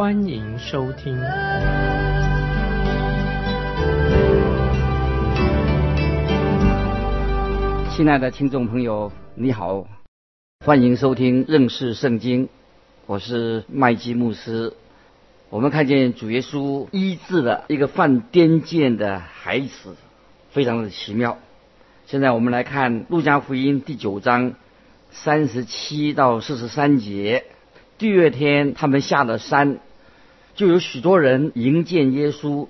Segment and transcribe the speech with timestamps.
[0.00, 1.14] 欢迎收听。
[7.94, 9.86] 亲爱的听众朋友，你好，
[10.64, 12.48] 欢迎收听认识圣经，
[13.04, 14.72] 我是麦基牧师。
[15.50, 19.96] 我们看见主耶稣医治了一个犯癫痫的孩子，
[20.50, 21.36] 非常的奇妙。
[22.06, 24.54] 现在我们来看《路加福音》第九章
[25.10, 27.44] 三十七到四十三节。
[27.98, 29.78] 第二天，他们下了山，
[30.60, 32.66] 就有许多人迎见耶稣。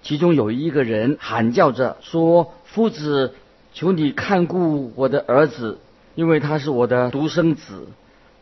[0.00, 3.34] 其中有一个人喊叫着说：“夫子，
[3.74, 5.78] 求你看顾我的儿子，
[6.14, 7.88] 因为他是我的独生子。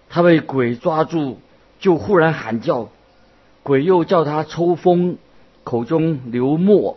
[0.08, 1.40] 他被鬼抓住，
[1.80, 2.90] 就忽然喊叫，
[3.64, 5.18] 鬼又叫他抽风，
[5.64, 6.96] 口中流沫，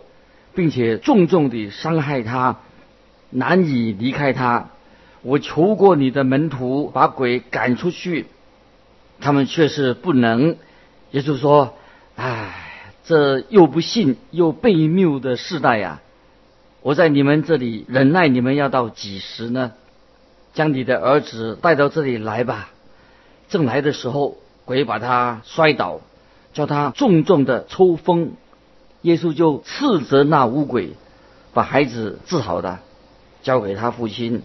[0.54, 2.58] 并且重重地伤害他。”
[3.32, 4.70] 难以离开他，
[5.24, 8.28] 我求过你的门徒把鬼赶出去，
[9.20, 10.58] 他们却是不能。
[11.10, 11.74] 也就是说，
[12.16, 12.72] 唉，
[13.06, 16.02] 这又不信又悖谬的世代呀！
[16.82, 19.74] 我在你们这里忍耐你们要到几时呢？
[20.54, 22.70] 将你的儿子带到这里来吧。
[23.50, 26.00] 正来的时候，鬼把他摔倒，
[26.54, 28.34] 叫他重重的抽风。
[29.02, 30.94] 耶稣就斥责那乌鬼，
[31.54, 32.80] 把孩子治好的。
[33.44, 34.42] 交给他父亲，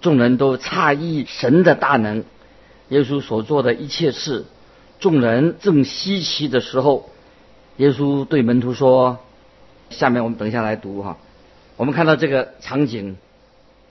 [0.00, 2.24] 众人都诧异神的大能，
[2.88, 4.44] 耶稣所做的一切事，
[5.02, 7.10] 众人正稀奇的时候，
[7.76, 9.18] 耶稣对门徒说
[9.90, 11.18] ：“下面我们等一下来读哈，
[11.76, 13.16] 我们看到这个场景，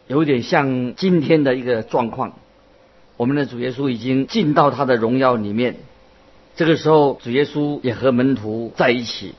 [0.07, 2.33] 有点像今天的一个状况。
[3.17, 5.75] 我们的主耶稣已经进到他的荣耀里面，
[6.55, 9.35] 这个时候主耶稣也和门徒在一起。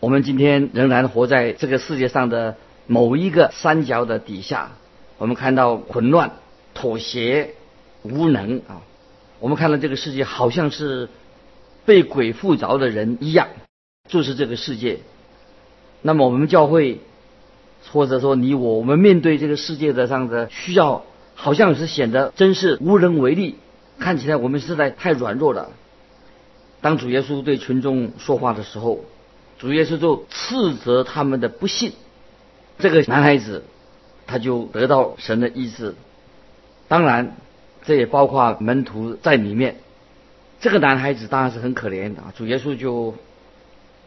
[0.00, 2.54] 我们今天仍然活在这个世界上的。”
[2.90, 4.72] 某一个山脚的底下，
[5.18, 6.30] 我们看到混乱、
[6.72, 7.50] 妥协、
[8.02, 8.80] 无能啊！
[9.40, 11.08] 我们看到这个世界好像是
[11.84, 13.48] 被鬼附着的人一样，
[14.08, 15.00] 就是这个世界。
[16.02, 17.00] 那么我们教会，
[17.90, 21.04] 或者说你我，我们面对这个世界的上的需要，
[21.34, 23.56] 好像是显得真是无能为力，
[23.98, 25.70] 看起来我们实在太软弱了。
[26.80, 29.00] 当主耶稣对群众说话的时候，
[29.58, 31.92] 主耶稣就斥责他们的不幸。
[32.78, 33.64] 这个男孩子，
[34.26, 35.96] 他就得到神的医治。
[36.86, 37.36] 当然，
[37.88, 39.76] 这也包括门徒在里面。
[40.60, 43.14] 这个男孩子当然是很可怜的，主耶稣就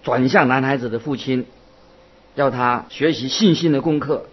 [0.03, 1.47] 转向男孩子的父亲，
[2.35, 4.27] 要他学习信心的功课。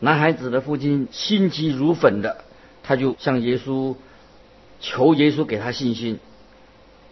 [0.00, 2.38] 男孩子的父亲心急如焚的，
[2.82, 3.96] 他就向耶稣
[4.80, 6.18] 求耶稣给他信心。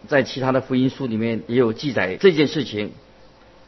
[0.07, 2.93] 在其他的福音书里面也有记载这件事情。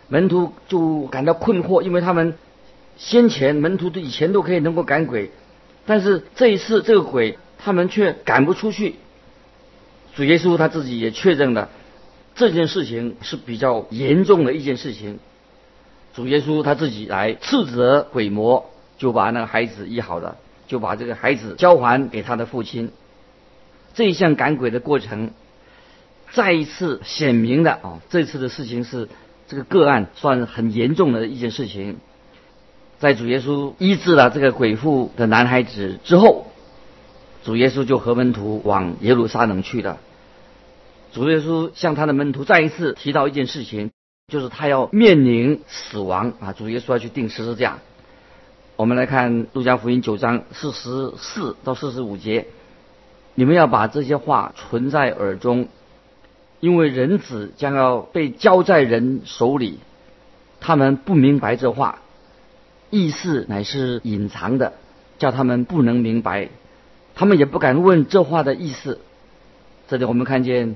[0.08, 2.34] 门徒就感到困惑，因为他们。
[2.98, 5.30] 先前门徒的以前都可以能够赶鬼，
[5.86, 8.96] 但是这一次这个鬼他们却赶不出去。
[10.16, 11.70] 主耶稣他自己也确认了
[12.36, 15.18] 这件事情是比较严重的一件事情。
[16.14, 18.68] 主耶稣他自己来斥责鬼魔，
[19.00, 20.38] 就把那个孩子医好了，
[20.68, 22.92] 就把这个孩子交还给他的父亲。
[23.96, 25.32] 这一项赶鬼的过程，
[26.32, 29.10] 再一次显明了啊，这次的事情是
[29.48, 31.98] 这个个案算很严重的一件事情。
[33.00, 36.52] 在主耶稣医治了这个鬼妇的男孩子之后，
[37.46, 40.00] 主耶稣就和门徒往耶路撒冷去了。
[41.14, 43.92] 主耶稣向他的门徒再一次提到一件事情，
[44.28, 46.54] 就是他要面临死亡啊！
[46.54, 47.78] 主耶稣要去定十字架。
[48.76, 52.48] 我们来看路加福音九章四十四到四十五节，
[53.36, 55.68] 你们要把这些话存在耳中，
[56.60, 59.78] 因为人子将要被交在人手里，
[60.60, 62.00] 他们不明白这话。
[62.90, 64.74] 意思乃是隐藏的，
[65.20, 66.50] 叫他们不能明白，
[67.16, 69.00] 他们也不敢问这话的意思。
[69.88, 70.76] 这里我们看见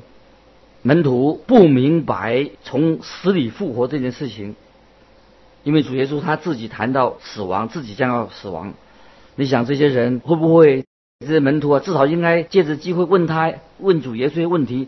[0.81, 4.55] 门徒不明白从死里复活这件事情，
[5.63, 8.73] 因为主耶稣他自己谈到死亡，自己将要死亡。
[9.35, 10.85] 你想这些人会不会
[11.19, 11.79] 这些门徒啊？
[11.79, 14.87] 至少应该借着机会问他问主耶稣问题：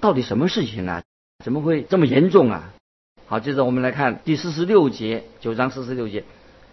[0.00, 1.02] 到底什么事情啊？
[1.44, 2.72] 怎么会这么严重啊？
[3.26, 6.24] 好，接着我们来看第四十六节，九章四十六节。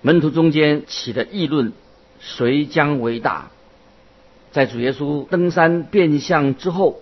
[0.02, 1.74] 门徒中间起的议论，
[2.20, 3.52] 谁将为大？
[4.52, 7.02] 在主耶稣登山变相之后，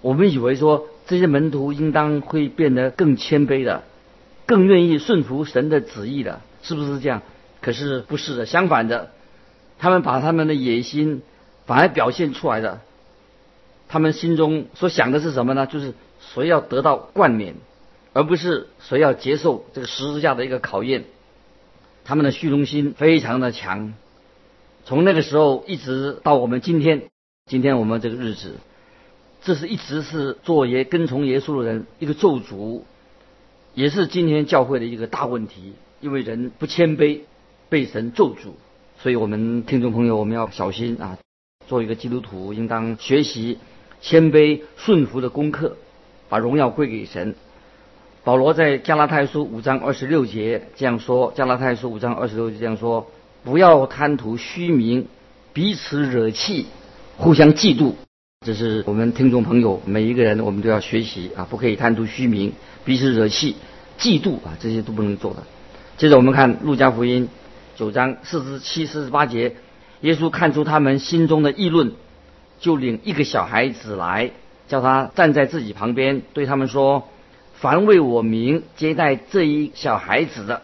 [0.00, 3.82] 我们以为说这些门徒应当会变得更谦卑的，
[4.46, 7.22] 更愿意顺服神的旨意的，是不是这样？
[7.60, 9.10] 可是不是的，相反的，
[9.78, 11.22] 他们把他们的野心
[11.66, 12.80] 反而表现出来的。
[13.88, 15.66] 他们心中所想的是什么呢？
[15.66, 17.54] 就是谁要得到冠冕，
[18.12, 21.04] 而不是谁要接受这个十字架的一个考验。
[22.04, 23.94] 他们的虚荣心非常的强。
[24.88, 27.10] 从那个时候一直到我们今天，
[27.44, 28.54] 今天我们这个日子，
[29.42, 32.80] 这是一直是做耶跟从耶稣的人一个咒诅，
[33.74, 35.74] 也是今天教会的一个大问题。
[36.00, 37.20] 因为人不谦卑，
[37.68, 38.52] 被神咒诅，
[38.98, 41.18] 所以我们听众朋友我们要小心啊！
[41.66, 43.58] 做一个基督徒，应当学习。
[44.00, 45.76] 谦卑顺服的功课，
[46.30, 47.34] 把荣耀归给神。
[48.24, 53.10] 保罗在加拉太书五章二十六节这样说：加拉太书五章二十六节这样说，
[53.44, 55.06] 不要贪图虚名，
[55.52, 56.66] 彼此惹气，
[57.16, 57.94] 互相嫉妒。
[58.44, 62.52] 这是我们听众朋友每一个人，我们都要学习啊，不可以贪图虚名，
[62.84, 63.56] 彼此惹气，
[63.98, 65.42] 嫉妒啊，这些都不能做的。
[65.96, 67.28] 接着我们看路加福音
[67.76, 69.56] 九章四十七、四十八节，
[70.02, 71.92] 耶稣看出他们心中的议论。
[72.60, 74.32] 就领一个小孩子来，
[74.66, 77.06] 叫他站在自己旁边，对他们说
[77.54, 80.62] ：“凡为我名接待这一小孩子的，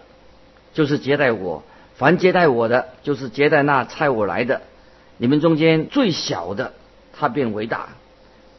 [0.72, 1.62] 就是接待我；
[1.94, 4.62] 凡接待我的，就是接待那差我来的。
[5.16, 6.72] 你们中间最小的，
[7.12, 7.90] 他便为大。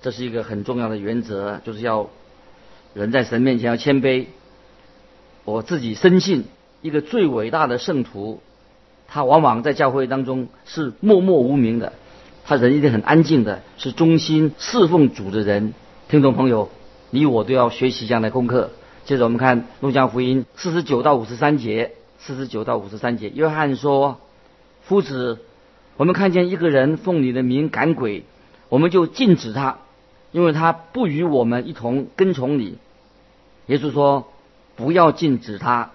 [0.01, 2.09] 这是一个很重要的原则，就是要
[2.93, 4.27] 人在神面前要谦卑。
[5.43, 6.45] 我自己深信，
[6.81, 8.41] 一个最伟大的圣徒，
[9.07, 11.93] 他往往在教会当中是默默无名的。”
[12.47, 15.73] 他人一定很安静的，是忠心侍奉主的人。
[16.07, 16.69] 听众朋友，
[17.09, 18.69] 你我都要学习这样的功课。
[19.03, 21.93] 接着我们看《路加福音》四十九到五十三节，
[22.25, 24.19] 四十九到五十三节，约翰说
[24.81, 25.37] ：“夫子，
[25.95, 28.23] 我们看见一个人奉你的名赶鬼，
[28.67, 29.77] 我们就禁止他，
[30.31, 32.79] 因为他不与我们一同跟从你。”
[33.67, 34.27] 耶稣说
[34.75, 35.91] ：“不要禁止他，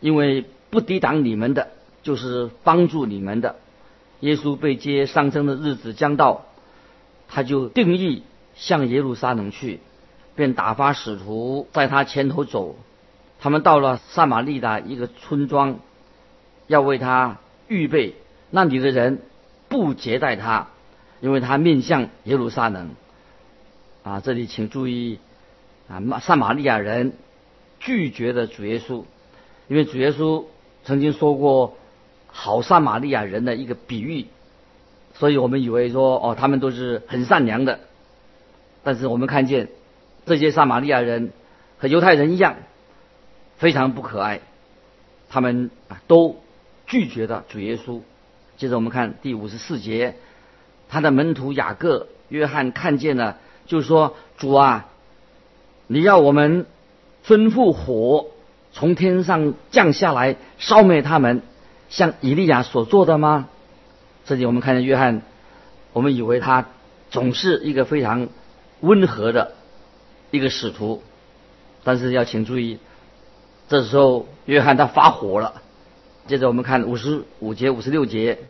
[0.00, 1.68] 因为不抵挡你们的，
[2.02, 3.54] 就是帮助你们的。”
[4.18, 6.46] 耶稣被接上升的日子将到，
[7.28, 8.24] 他就定义
[8.56, 9.78] 向耶路撒冷去，
[10.34, 12.74] 便打发使徒在他前头走。
[13.40, 15.78] 他们到了撒玛利亚一个村庄，
[16.66, 17.38] 要为他
[17.68, 18.14] 预备。
[18.50, 19.20] 那里的人
[19.68, 20.68] 不接待他，
[21.20, 22.90] 因为他面向耶路撒冷。
[24.02, 25.18] 啊，这里请注意，
[25.88, 27.14] 啊，撒玛利亚人
[27.78, 29.04] 拒绝的主耶稣，
[29.68, 30.44] 因为主耶稣
[30.84, 31.76] 曾经说过。
[32.32, 34.26] 好撒玛利亚人的一个比喻，
[35.14, 37.80] 所以我们以为说哦，他们都是很善良的，
[38.84, 39.68] 但是我们看见
[40.26, 41.32] 这些撒玛利亚人
[41.78, 42.54] 和犹太人一样，
[43.60, 44.40] 非常不可爱，
[45.28, 46.40] 他们啊都
[46.86, 48.00] 拒绝了主耶稣。
[48.56, 50.16] 接着我们看第五十四节，
[50.88, 53.36] 他的门徒雅各、约翰看见了，
[53.66, 54.88] 就说：“主啊，
[55.86, 56.64] 你要我们
[57.26, 58.28] 吩咐火
[58.72, 61.42] 从天上降下来，烧灭他们。”
[61.90, 63.48] 像以利亚所做的吗？
[64.24, 65.20] 这里我们看见约翰，
[65.92, 66.66] 我们以为他
[67.10, 68.28] 总是一个非常
[68.80, 69.52] 温和的
[70.30, 71.02] 一个使徒，
[71.84, 72.78] 但是要请注意，
[73.70, 75.62] 这时候约翰他发火了。
[76.26, 78.40] 接着我们看五十五节、五十六节，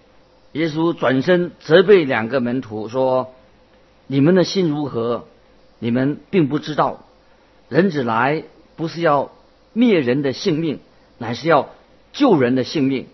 [0.52, 3.34] 耶稣转身责备两个门徒说
[4.08, 5.26] ：“你们的心如何？
[5.78, 7.04] 你们并不知道，
[7.68, 8.44] 人子来
[8.76, 9.30] 不是要
[9.74, 10.80] 灭人的性命，
[11.18, 11.68] 乃是要
[12.14, 13.06] 救人的性命。”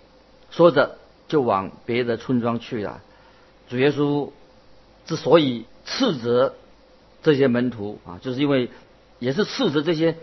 [0.52, 3.02] 说着，就往别的村庄去了。
[3.68, 4.30] 主耶稣
[5.06, 6.54] 之所以斥责
[7.24, 8.70] 这些门徒啊，就是因为
[9.18, 10.16] 也是斥责这些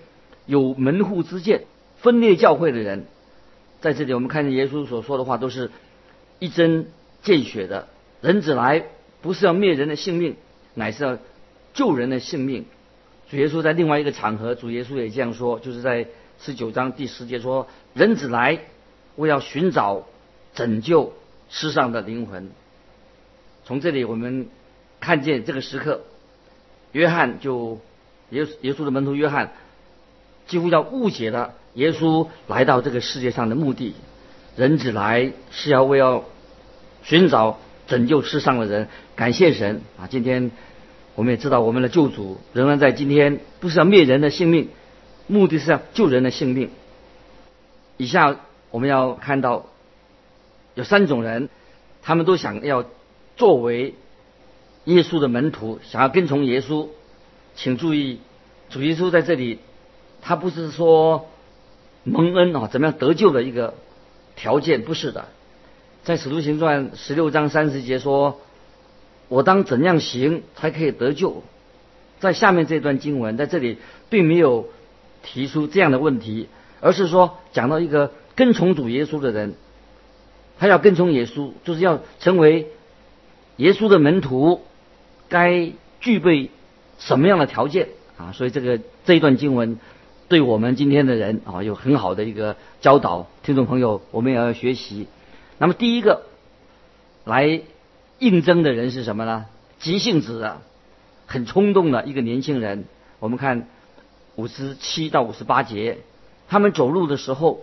[0.46, 1.66] 有门户之见、
[2.04, 3.08] 分裂教会的人。
[3.82, 5.72] 在这里，我们看见耶稣所说的话都是
[6.38, 6.86] 一针
[7.24, 7.88] 见血的。
[8.22, 8.86] 人子来
[9.24, 10.36] 不是要灭人的性命，
[10.76, 11.18] 乃是要
[11.74, 12.66] 救人的性命。
[13.32, 16.06] 主耶稣在另外一个场合，主耶稣也这样说，就是在
[16.40, 18.60] 十九章第十节说：“人子来，
[19.16, 20.06] 我要寻找。”
[20.56, 21.14] 拯救
[21.50, 22.52] 世上的灵魂。
[23.66, 24.50] 从这里我们
[25.00, 26.02] 看见这个时刻，
[26.92, 27.80] 约翰就
[28.30, 29.52] 耶耶稣的门徒约翰
[30.46, 33.94] 几乎要误解了耶稣来到这个世界上的目的。
[34.56, 36.26] 人子来是要为要
[37.04, 38.88] 寻找拯救世上的人。
[39.16, 40.08] 感谢神啊！
[40.08, 40.52] 今天
[41.16, 44.70] 我们也知道，我们的救主仍然在今天，不是要灭人的性命，
[45.28, 46.70] 目的是要救人的性命。
[47.98, 48.38] 以下
[48.72, 49.68] 我们要看到。
[50.76, 51.50] 有三种人，
[52.02, 52.84] 他们都想要
[53.38, 53.94] 作为
[54.86, 56.88] 耶稣的门徒，想要跟从耶稣。
[57.54, 58.20] 请注意，
[58.72, 59.60] 主耶稣在这里，
[60.24, 61.30] 他不是说
[62.04, 63.76] 蒙恩啊，怎么样得救的一个
[64.36, 65.26] 条件，不是的。
[66.04, 68.42] 在使徒行传十六章三十节说
[69.30, 71.44] ：“我当怎样行才可以得救？”
[72.20, 73.78] 在下面这段经文在这里
[74.10, 74.70] 并没有
[75.24, 76.48] 提出这样的问题，
[76.82, 79.56] 而是说讲到一个跟从主耶稣的人，
[80.58, 82.68] 他要跟从耶稣，就是要成为
[83.58, 84.62] 耶稣的门徒，
[85.30, 86.50] 该具备
[86.98, 88.32] 什么样的条件啊？
[88.34, 89.78] 所以这个这一段经文
[90.34, 95.06] 对我们今天的人啊有很好的一个教导，听众朋友，我们也要学习。
[95.60, 96.24] 那么第一个
[97.24, 97.62] 来
[98.18, 99.46] 应征的人是什么呢？
[99.78, 100.62] 急性子的，
[101.28, 102.86] 很冲动的一个年轻人。
[103.20, 103.68] 我们看
[104.36, 106.00] 五十七到五十八节，
[106.48, 107.62] 他们走路的时候，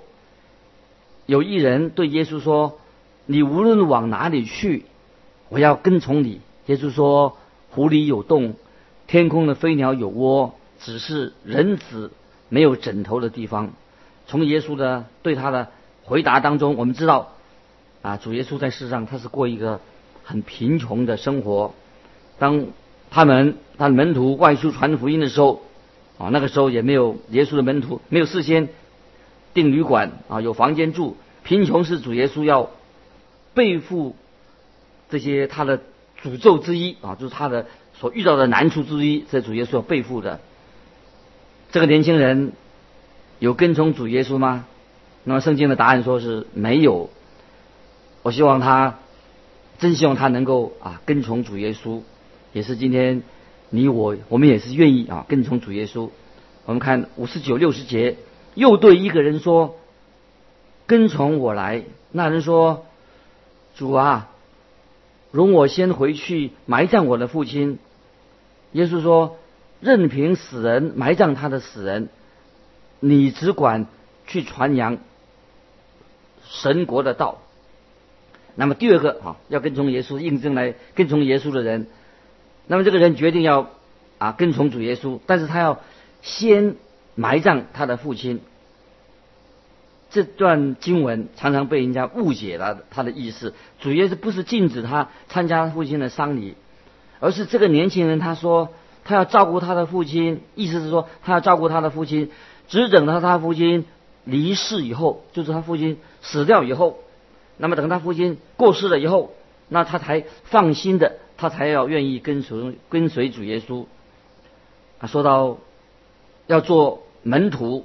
[1.26, 2.78] 有一人对耶稣说
[3.26, 4.84] ：“你无论往哪里去，
[5.48, 7.36] 我要跟从你。”耶稣说
[7.74, 8.54] ：“湖里有洞，
[9.08, 12.12] 天空的飞鸟有窝，只是人子
[12.50, 13.70] 没有枕头的地方。”
[14.28, 15.68] 从耶稣的对他的
[16.04, 17.32] 回答当中，我们知道。
[18.02, 19.78] 啊，主耶稣在世上他是过一个
[20.24, 21.74] 很贫穷的生活。
[22.38, 22.64] 当
[23.10, 25.60] 他们他的门徒外出传福音的时候，
[26.16, 28.70] 啊，那个时候也没有耶稣的门徒没有事先
[29.52, 31.18] 订旅馆啊，有房间住。
[31.44, 32.70] 贫穷是主耶稣要
[33.52, 34.16] 背负
[35.10, 35.80] 这些他的
[36.22, 40.40] 诅咒之一啊，就是他的所遇到的难处之一，这主耶稣要背负的。
[41.72, 42.52] 这个年轻人
[43.38, 44.66] 有跟从主耶稣吗？
[45.22, 47.10] 那么圣经的答案说是没有。
[48.22, 48.98] 我希望他，
[49.78, 52.00] 真希望他能够啊跟从主耶稣，
[52.52, 53.22] 也是今天
[53.68, 56.10] 你我我们也是愿意啊跟从主耶稣。
[56.66, 58.16] 我们看五十九六十节，
[58.54, 59.76] 又对一个人说
[60.86, 62.84] ：“跟从我来。”那人说
[63.76, 64.30] ：“主啊，
[65.30, 67.78] 容我先回去埋葬我的父亲。”
[68.72, 69.36] 耶稣说
[69.80, 72.08] ：“任凭死人埋葬他的死人，
[73.00, 73.86] 你只管
[74.26, 74.98] 去传扬
[76.44, 77.38] 神国的道。”
[78.56, 81.86] 那么第二个啊，要跟从耶稣印证来跟从耶稣的人，
[82.66, 83.70] 那么这个人决定要
[84.18, 85.80] 啊跟从主耶稣，但是他要
[86.20, 86.74] 先
[87.14, 88.40] 埋葬他的父亲。
[90.10, 96.56] 这段经文常常被人家误解了他的意思，主耶稣不是禁止他参加父亲的丧礼，
[97.20, 98.70] 而是这个年轻人他说
[99.04, 102.30] 他要照顾他的父亲，意思是说他要照顾他的父亲，
[102.68, 103.86] 只等到他父亲
[104.24, 106.98] 离世以后，就是他父亲死掉以后。
[107.56, 109.34] 那么等他父亲过世了以后，
[109.68, 113.86] 那他才放心的，他才要愿意跟随跟随主耶稣。
[114.98, 115.58] 啊，说到
[116.46, 117.84] 要做门徒，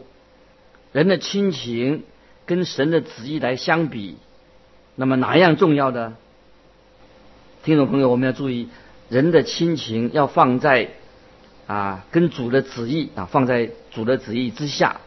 [0.93, 2.03] 人的亲情
[2.45, 4.17] 跟神的旨意来相比，
[4.95, 6.13] 那么哪样重要的？
[7.63, 8.69] 听众朋友，我们要注意，
[9.09, 10.91] 人的亲情要放在
[11.67, 15.01] 啊跟主的旨意啊放在主的旨意之下。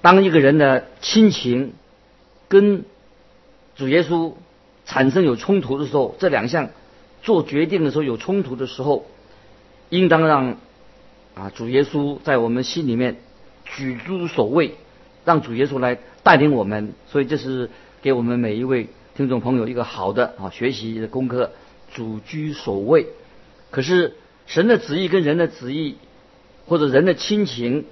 [0.00, 1.74] 当一个人的亲情
[2.48, 2.84] 跟
[3.76, 4.34] 主耶稣
[4.84, 6.70] 产生有冲突的时候，这两项
[7.22, 9.06] 做决定的时候有冲突的时候，
[9.90, 10.56] 应当让
[11.34, 13.16] 啊主耶稣在我们心里面
[13.64, 14.74] 举诸首位，
[15.24, 16.92] 让主耶稣来带领我们。
[17.06, 17.70] 所以这是
[18.02, 21.52] 给我们每一位听众朋友一个好的啊学习的功课，
[21.94, 23.06] 主居首位。
[23.70, 25.96] 可是神的旨意跟人的旨意，
[26.66, 27.84] 或者人的亲情，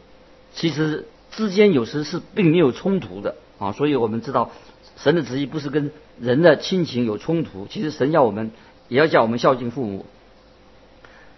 [0.54, 3.72] 其实之间有时是并没有冲突的啊。
[3.72, 4.50] 所以我们知道。
[4.96, 8.50] 神的旨意不是跟人的亲情有冲突，其实神要我们
[8.88, 10.04] 也要叫我们孝敬父母。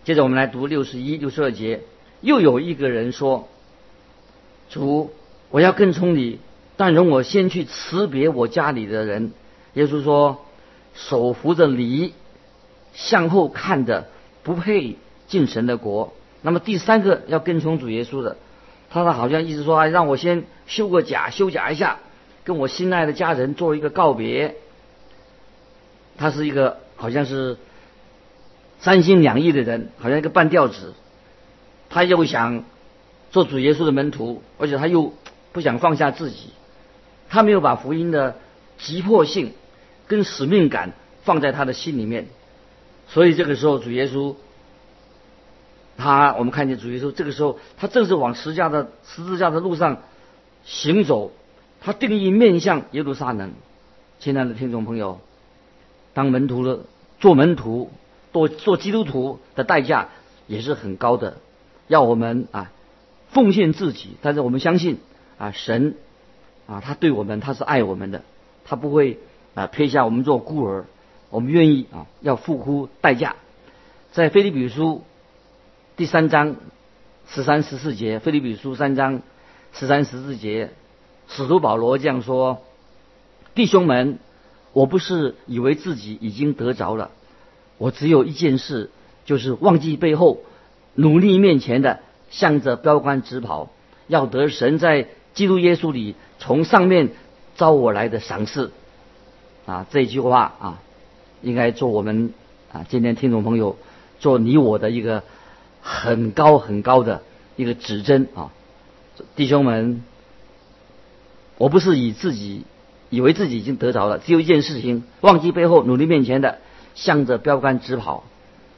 [0.02, 1.82] 接着我们来读六十一、六十二节，
[2.22, 3.48] 又有一个人说
[4.68, 5.12] ：“主，
[5.50, 6.40] 我要跟从你，
[6.76, 9.30] 但容我先去辞别我家里的人。”
[9.74, 10.44] 耶稣说
[10.96, 12.14] ：“手扶着犁，
[12.94, 14.08] 向后看的，
[14.42, 14.96] 不配
[15.26, 18.36] 进神的国。”那么第三个要跟从主耶稣的，
[18.90, 21.98] 他好像意思说：“让我先修个甲，修甲一下。”
[22.44, 24.56] 跟我心爱的家人做一个告别，
[26.16, 27.56] 他是一个好像是
[28.80, 30.94] 三心两意的人，好像一个半吊子。
[31.88, 32.64] 他又想
[33.30, 35.12] 做主耶稣的门徒，而且他又
[35.52, 36.50] 不想放下自己。
[37.28, 38.34] 他没有把福音的
[38.76, 39.52] 急迫性
[40.08, 42.26] 跟使命感放在他的心里面，
[43.12, 44.36] 所以这个时候主耶稣，
[45.98, 49.98] 他我们看见主耶稣这个时候，他正是往十字架的十字架的路上
[50.64, 51.30] 行走。
[51.82, 53.52] 他定义面向耶路撒冷，
[54.18, 55.20] 亲爱的听众朋友，
[56.14, 56.84] 当门徒的
[57.20, 57.90] 做门徒、
[58.32, 60.08] 做做基督徒的代价
[60.46, 61.36] 也是很高的，
[61.88, 62.70] 要我们啊
[63.30, 64.10] 奉献自己。
[64.22, 65.00] 但是我们相信
[65.38, 65.96] 啊神
[66.66, 68.22] 啊他对我们他是爱我们的，
[68.64, 69.18] 他不会
[69.54, 70.86] 啊撇下我们做孤儿。
[71.32, 73.36] 我们愿意啊要付出代价。
[74.12, 75.02] 在菲利比书
[75.96, 76.56] 第三章
[77.26, 79.22] 十三十四节，菲利比书三章
[79.72, 80.68] 十三十四节。
[81.28, 82.60] 使徒保罗这样说
[83.56, 84.18] ：“弟兄们，
[84.74, 87.10] 我不是以为自己已经得着了，
[87.78, 88.90] 我只有一件事，
[89.24, 90.40] 就是忘记背后，
[90.94, 93.70] 努力面前的，向着标杆直跑，
[94.06, 97.12] 要得神在基督耶稣里从上面
[97.56, 98.70] 招我来的赏赐。
[99.64, 100.82] 啊，这句话啊，
[101.42, 102.32] 应该做我们
[102.72, 103.76] 啊今天听众朋友
[104.18, 105.22] 做你我的一个
[105.82, 107.22] 很高很高的
[107.56, 108.50] 一个指针啊，
[109.36, 110.02] 弟兄们，
[111.58, 112.64] 我不是以自己
[113.10, 116.58] 以为自己已经得着了，只有一件事情，忘记背后，努力面前的，
[116.94, 118.24] 向着标杆直跑，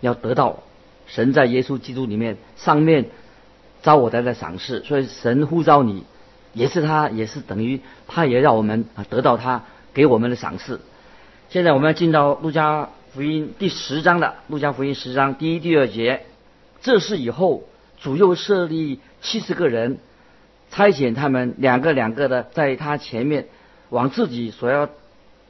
[0.01, 0.61] 要得到
[1.07, 3.11] 神在耶稣基督里面上面
[3.83, 6.05] 招我来的赏赐，所以神呼召你，
[6.53, 9.65] 也是他，也是等于他也让我们啊得到他。
[9.95, 10.81] 给我们的赏赐。
[11.55, 16.27] 现在我们要进到路加福音第十章的路加福音十章第一、第二节。
[16.81, 17.63] 这是以后
[18.01, 19.99] 主又设立七十个人，
[20.73, 23.47] 差遣他们两个两个的在他前面
[23.89, 24.89] 往自己所要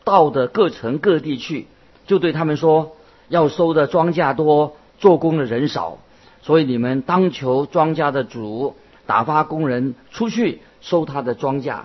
[0.05, 1.69] 到的各城各地去，
[2.07, 2.99] 就对他们说：
[3.31, 5.97] 要收的庄稼多，做工的人少，
[6.43, 11.85] 所以你们当求庄稼的主打发工人出去收他的庄稼。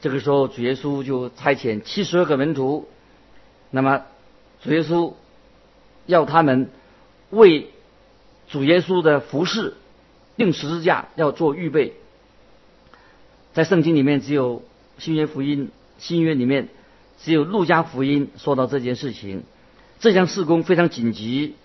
[0.00, 2.88] 这个时候，主耶稣就差遣七十二个门徒，
[3.70, 4.02] 那么
[4.62, 5.14] 主耶稣
[6.06, 6.70] 要他们
[7.30, 7.70] 为
[8.48, 9.74] 主耶稣的服饰
[10.36, 11.94] 定十字架要做预备。
[13.54, 14.62] 在圣经里面，只有
[14.98, 16.68] 新约福音、新约里面
[17.20, 19.42] 只有路加福音说到这件事情。
[19.98, 21.56] 这项事工非常紧急，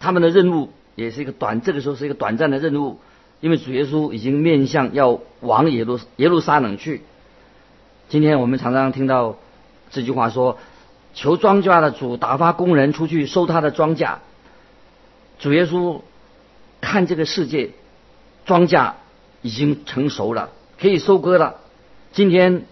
[0.00, 2.98] 他们的任务也是一个短，这个时候是一个短暂的任务，
[3.42, 7.02] 因为主耶稣已经面向要往耶路耶路撒冷去。
[8.08, 9.36] 今天我们常常听到
[9.90, 10.58] 这句话说
[11.14, 14.16] ：“求庄稼的主打发工人出去收他的庄稼。”
[15.40, 16.00] 主耶稣
[16.80, 17.70] 看这个世界，
[18.44, 18.92] 庄稼
[19.42, 21.56] 已经成熟了，可以收割了。
[22.12, 22.66] 今天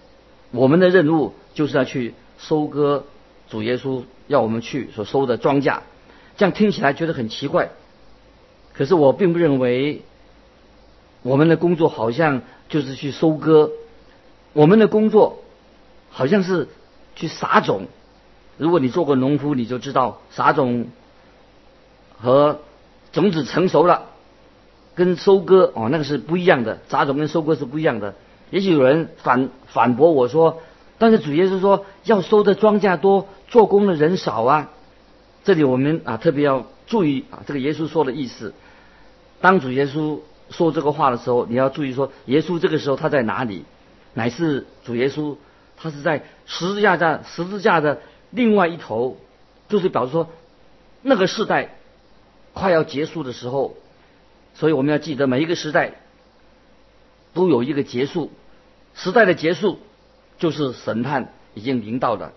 [0.52, 3.04] 我们的任务就是要去收割
[3.48, 5.78] 主耶稣要我们去所收的庄稼。
[6.36, 7.70] 这样听起来觉得很奇怪，
[8.74, 10.02] 可是我并不认为
[11.22, 13.70] 我们的工作好像就是去收割。
[14.52, 15.42] 我们的工作
[16.10, 16.68] 好像是
[17.14, 17.86] 去撒种。
[18.58, 20.88] 如果你做过农夫，你就知道撒种
[22.18, 22.60] 和
[23.12, 24.04] 种子成熟了
[24.94, 26.78] 跟收割哦，那个是不一样的。
[26.88, 28.14] 撒种跟收割是不一样的。
[28.50, 30.60] 也许有人反反驳我说
[30.98, 34.70] ：“但是主耶稣说要收的庄稼多，做工的人少啊。”
[35.44, 38.52] 这里我们啊特别要注意啊，这个耶稣说的意思。
[39.40, 43.64] 当主耶稣说这个话的时候，你要注意说，耶稣这个时候他在哪里？
[44.14, 45.36] 乃是主耶稣，
[45.76, 49.16] 他是在十字架上，十字架的另外一头，
[49.68, 50.28] 就是表示说，
[51.00, 51.76] 那个时代
[52.52, 53.74] 快要结束的时候，
[54.54, 55.94] 所以我们要记得每一个时代
[57.32, 58.30] 都有一个结束，
[58.94, 59.78] 时代的结束
[60.38, 62.32] 就是审判已经临到了。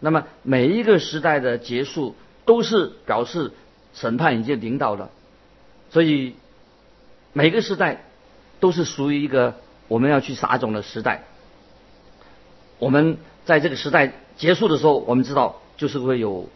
[0.00, 3.52] 那么每一个时代的结束都是表示
[3.94, 5.10] 审判已经临到了，
[5.90, 6.34] 所以
[7.32, 8.04] 每个时代
[8.58, 9.54] 都是属于一个。
[9.92, 11.24] 我们要去撒种的时代，
[12.78, 16.48] 我们在这个时代结束的时候，我们知道就是会有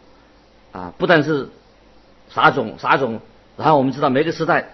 [0.71, 1.49] 啊，不但是
[2.31, 3.21] 撒种撒种，
[3.55, 4.69] 然后我们知道每个时代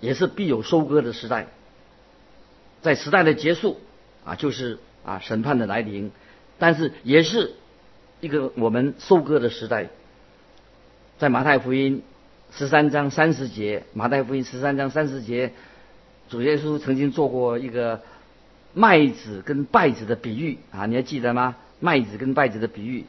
[0.00, 1.46] 也是必有收割的时代，
[2.80, 3.78] 在时代的结束
[4.24, 6.10] 啊，就是啊审判的来临，
[6.58, 7.54] 但是也是
[8.20, 9.90] 一个我们收割的时代，
[11.18, 12.02] 在马太福音
[12.50, 15.52] 十三章三十节，马太福音十三章三十节。
[16.32, 18.00] 主耶稣曾经做过一个
[18.72, 21.56] 麦子跟稗子的比喻啊，你还记得吗？
[21.78, 23.04] 麦子跟稗子的比喻，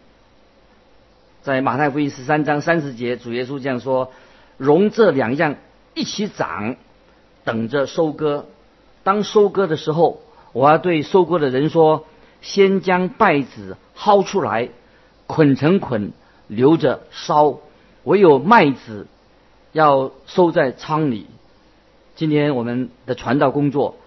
[1.41, 4.11] 在马太福音十三章三十节，主耶稣这样说
[4.57, 5.55] ：“容这两样
[5.93, 6.75] 一起长，
[7.45, 8.45] 等着收割。
[9.05, 12.05] 当收割的时候，我要对收割的人说：
[12.41, 14.67] 先将稗子薅出来，
[15.27, 16.11] 捆成捆，
[16.47, 17.61] 留着烧；
[18.03, 19.07] 唯有麦子
[19.71, 21.27] 要收在仓里。”
[22.15, 23.97] 今天我们的传道工作，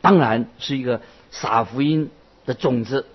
[0.00, 1.00] 当然是一个
[1.32, 2.10] 撒福音
[2.44, 3.06] 的种子，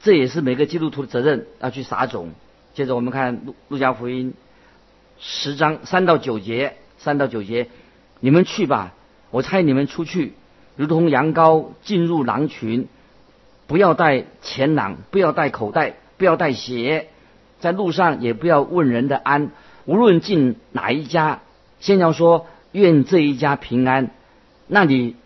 [0.00, 2.30] 这也是每个基督徒的责任，要去撒种。
[2.72, 4.32] 接着我们看路路加福音
[5.18, 7.68] 十章三到九节，三到九节，
[8.20, 8.94] 你们去吧，
[9.30, 10.32] 我差你们出去，
[10.76, 12.88] 如同羊羔进入狼群，
[13.66, 17.10] 不要带钱囊，不要带口袋，不要带鞋，
[17.60, 19.50] 在路上也不要问人的安，
[19.84, 21.40] 无论进哪一家，
[21.80, 22.46] 先要说。
[22.72, 24.10] 愿这一家平安。
[24.66, 25.16] 那你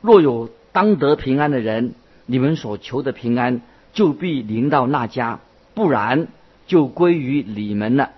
[0.00, 1.94] 若有当得平安的人，
[2.26, 5.40] 你们所求的平安就必临到那家；
[5.74, 6.28] 不然
[6.66, 8.10] 就归于你们了。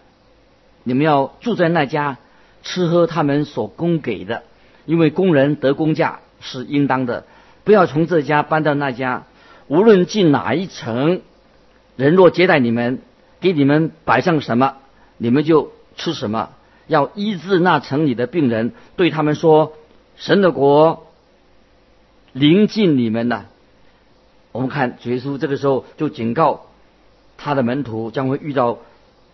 [0.84, 2.18] 你们要住在那家，
[2.62, 4.42] 吃喝他们所供给的，
[4.84, 7.24] 因为工人得工价是应当的。
[7.64, 9.24] 不要从这家搬到那家。
[9.68, 11.22] 无论进哪一层，
[11.96, 12.98] 人若接待你们，
[13.40, 14.74] 给你们摆上什么，
[15.16, 16.50] 你们就吃什么。
[16.86, 19.74] 要医治那城里的病人，对他们说
[20.16, 21.06] ：“神的国
[22.32, 23.46] 临近你们了。”
[24.52, 26.66] 我们看耶稣这个时候就警告
[27.38, 28.78] 他的门徒将会遇到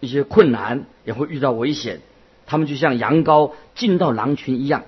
[0.01, 2.01] 一些困难，也会遇到危险。
[2.47, 4.85] 他们就像羊羔进到狼群一样，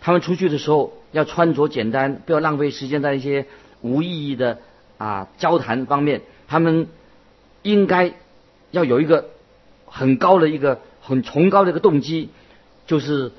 [0.00, 3.46] 他们出去的时候要穿着简单，不要浪费时间在一些
[3.82, 4.58] 无意义的
[4.98, 6.22] 啊交谈方面。
[6.46, 6.88] 他们
[7.62, 8.14] 应该
[8.70, 9.30] 要有一个
[9.86, 12.28] 很高的一个很崇高的一个动机，
[12.86, 13.32] 就是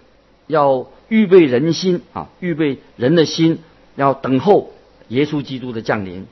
[0.45, 3.59] 要预备人心啊，预备人的心，
[3.95, 4.73] 要等候
[5.07, 6.27] 耶稣基督的降临。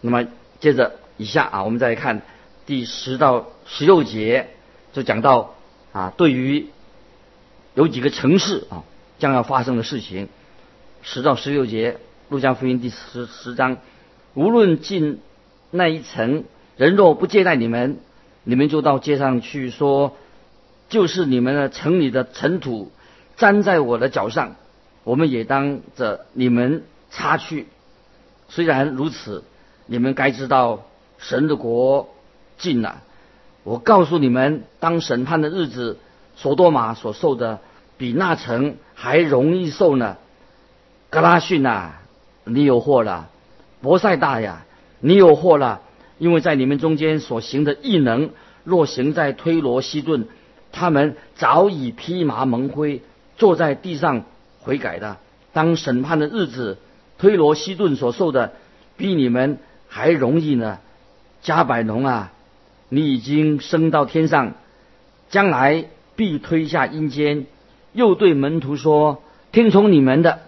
[0.00, 0.26] 那么
[0.60, 2.22] 接着以下啊，我们再来看
[2.64, 4.48] 第十到十六节，
[4.94, 5.54] 就讲到
[5.92, 6.68] 啊，对于
[7.74, 8.82] 有几个城市啊
[9.18, 10.28] 将要发生的事情，
[11.02, 11.98] 十到十六节，
[12.30, 13.76] 路加福音第十十章，
[14.32, 15.20] 无论进
[15.70, 16.44] 那一层
[16.78, 17.98] 人若不接待你们，
[18.44, 20.16] 你们就到街上去说，
[20.88, 22.90] 就是你们的城里的尘土
[23.36, 24.56] 粘在我的脚上，
[25.04, 27.66] 我们也当着你们擦去。
[28.48, 29.44] 虽然如此，
[29.86, 30.86] 你们该知道
[31.18, 32.08] 神的国
[32.56, 33.02] 近了。
[33.64, 35.98] 我告诉你们，当审判的日子，
[36.36, 37.58] 索多玛所受的
[37.98, 40.16] 比那城还容易受呢。
[41.10, 41.92] 格拉逊呐，
[42.44, 43.28] 你有祸了；
[43.82, 44.64] 博塞大呀。
[45.00, 45.82] 你有祸了，
[46.18, 48.30] 因为在你们中间所行的异能，
[48.64, 50.26] 若行在推罗西顿，
[50.72, 53.02] 他们早已披麻蒙灰，
[53.36, 54.24] 坐在地上
[54.60, 55.16] 悔改的。
[55.52, 56.78] 当审判的日子，
[57.18, 58.52] 推罗西顿所受的，
[58.96, 60.78] 比你们还容易呢。
[61.42, 62.32] 加百农啊，
[62.88, 64.54] 你已经升到天上，
[65.30, 67.46] 将来必推下阴间。
[67.92, 70.40] 又对门徒说：听从你们的，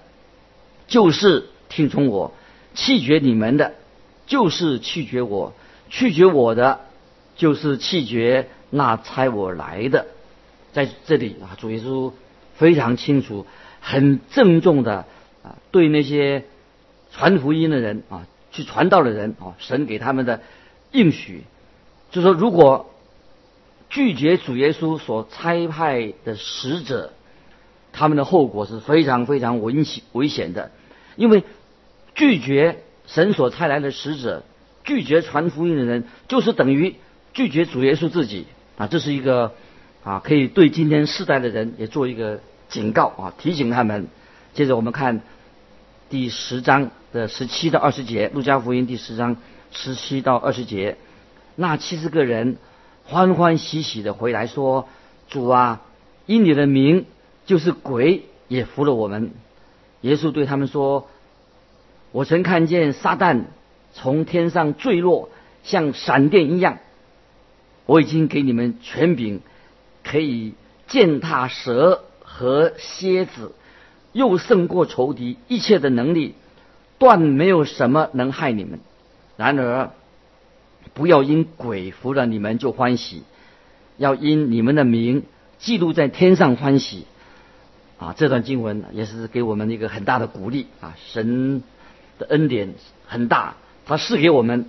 [0.87, 2.33] 就是听从我；
[2.75, 3.75] 弃绝你们的。
[4.27, 5.55] 就是拒绝我，
[5.89, 6.81] 拒绝我的，
[7.37, 10.07] 就是拒绝那差我来的。
[10.73, 12.13] 在这里啊，主耶稣
[12.55, 13.45] 非常清楚、
[13.81, 15.05] 很郑重的
[15.43, 16.45] 啊，对那些
[17.13, 20.41] 传福音的人啊，去传道的人啊，神给他们的
[20.93, 21.43] 应许，
[22.11, 22.91] 就说如果
[23.89, 27.13] 拒绝主耶稣所差派的使者，
[27.93, 30.71] 他们的后果是非常非常危险危险的，
[31.17, 31.45] 因为
[32.15, 32.83] 拒绝。
[33.07, 34.45] 神所差来的使者
[34.85, 36.95] 拒绝传福音的人，就是等于
[37.33, 38.47] 拒绝主耶稣自己
[38.81, 38.87] 啊！
[38.87, 39.53] 这是一个
[40.03, 42.41] 啊，可以对今天世代的人也做一个
[42.71, 44.09] 警告啊，提醒他们。
[44.55, 45.21] 接着我们看
[46.09, 49.37] 第十章的十七到二十节，《路加福音》第十章
[49.71, 50.97] 十七到二十节，
[51.57, 52.57] 那七十个人
[53.05, 54.89] 欢欢喜喜的回来说
[55.29, 55.83] ：“主啊，
[56.25, 57.05] 因你的名，
[57.45, 59.33] 就是鬼也服了我们。”
[60.01, 61.07] 耶稣对他们说。
[62.13, 63.43] 我曾看见撒旦
[63.93, 65.29] 从天上坠落，
[65.63, 66.79] 像闪电一样。
[67.91, 69.41] 我已经给你们权柄，
[70.05, 70.55] 可以
[70.87, 73.51] 践踏蛇和蝎子，
[74.13, 76.37] 又胜过仇敌一切的能力，
[76.99, 78.79] 断没有什么能害你们。
[79.37, 79.91] 然而，
[80.95, 83.25] 不要因鬼服了你们就欢喜，
[83.97, 85.25] 要因你们的名
[85.59, 87.07] 记录在天上欢喜。
[87.99, 90.95] 啊，这段经文也是给我们一个很大的鼓励啊！
[90.97, 91.65] 神。
[92.21, 92.75] 的恩典
[93.07, 94.67] 很大，他是给我们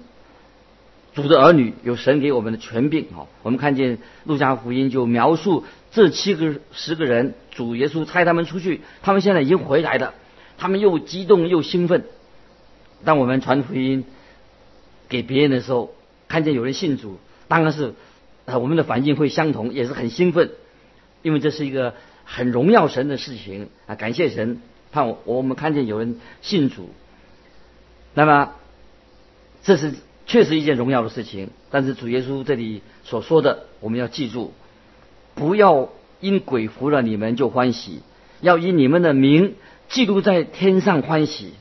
[1.13, 3.28] 主的儿女有神给我们的权柄哦。
[3.43, 10.13] 我们看见路加福音就描述这七个十个人，主耶稣差他们出去，他们现在已经回来了，
[10.58, 12.06] 他们又激动又兴奋。
[13.04, 14.06] 当我们传福音
[15.10, 15.93] 给别人的时候，
[16.28, 17.93] 看见有人信主，当然是
[18.45, 20.52] 啊，我们的反应会相同，也是很兴奋，
[21.24, 23.95] 因为这是一个很荣耀神的事情啊！
[23.95, 26.89] 感谢神，盼我我们看见有人信主。
[28.13, 28.52] 那么，
[29.63, 29.93] 这是
[30.32, 31.50] 确实一件荣耀的事情。
[31.72, 34.54] 但是主耶稣这里所说的，我们要记住：
[35.36, 35.89] 不要
[36.22, 38.00] 因鬼服了你们就欢喜，
[38.39, 39.56] 要以你们的名
[39.89, 41.52] 记录在天上欢喜。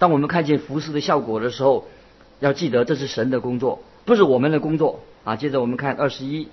[0.00, 1.86] 当我们看见服饰的效果的时候，
[2.40, 5.36] 要记得这是神的工作，不是我们的工作啊。
[5.36, 6.48] 接着我们看二十一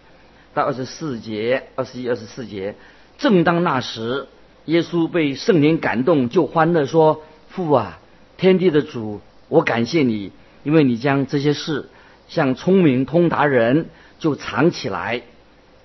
[0.54, 2.76] 到二十四节，二十一、二十四节。
[3.18, 4.28] 正当那时，
[4.66, 8.00] 耶稣被圣灵感动，就欢乐说：“父啊，
[8.38, 10.32] 天地的主。”我感谢你，
[10.64, 11.90] 因为你将这些事
[12.28, 13.88] 像聪明通达人
[14.20, 15.22] 就藏起来，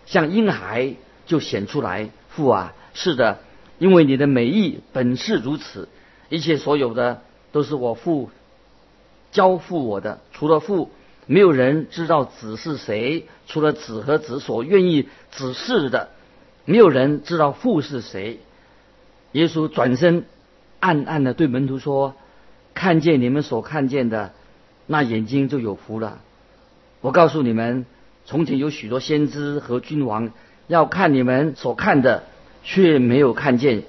[0.07, 0.95] 像婴孩
[1.27, 2.11] 就显出来。
[2.29, 3.41] 父啊，是的，
[3.79, 5.89] 因为你的美意本是如此。
[6.29, 8.31] 一切所有的都是我父
[9.33, 10.91] 交付我的，除了父，
[11.27, 16.11] 没有人知道子是谁；除了子和子所愿意指示的，
[16.65, 18.39] 没有人知道父是谁。
[19.33, 20.25] 耶稣转身
[20.81, 22.15] 暗暗的对门徒说。
[22.75, 24.33] 看见你们所看见的，
[24.89, 26.19] 那眼睛就有福了。
[27.01, 27.87] 我告诉你们，
[28.25, 30.33] 从前有许多先知和君王
[30.67, 32.25] 要看你们所看的，
[32.65, 33.83] 却没有看见；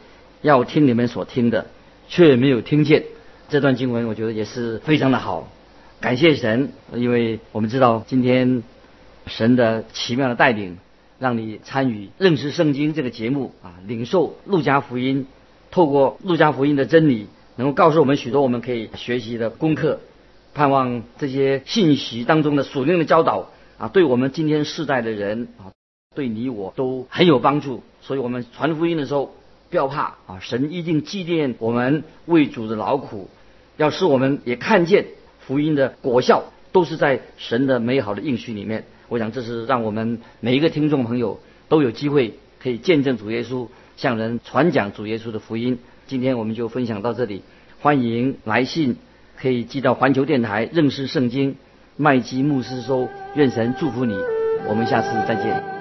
[0.44, 1.66] 要听你们所听的，
[2.08, 3.06] 却没有听见。
[3.48, 5.48] 这段经文我觉得也是非常的好，
[6.02, 8.62] 感谢神，因为我们知道今天
[9.26, 10.78] 神的奇妙的带领，
[11.18, 15.26] 让你参与认识圣经这个节目啊，领受路加福音，
[15.72, 20.02] 透过路加福音的真理，能够告诉我们许多我们可以学习的功课。
[20.54, 25.72] 盼望这些信息当中的属灵的教导啊，对我们今天世代的人啊，
[26.16, 27.84] 对你我都很有帮助。
[28.02, 29.36] 所以我们传福音的时候
[29.70, 33.30] 不要怕啊，神一定纪念我们为主的劳苦，
[33.78, 35.06] 要使我们也看见
[35.40, 38.86] 福音的果效，都是在神的美好的应许里面。
[39.08, 45.80] 我想这是让我们每一个听众朋友都有机会可以见证主耶稣，向人传讲主耶稣的福音。
[46.08, 47.44] 今天我们就分享到这里，
[47.80, 48.98] 欢迎来信。
[49.42, 51.56] 可以寄到环球电台认识圣经
[51.96, 54.16] 麦基牧师说，愿神祝福你，
[54.68, 55.79] 我们下次再见。